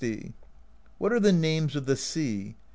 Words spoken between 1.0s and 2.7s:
are the names of the Sea?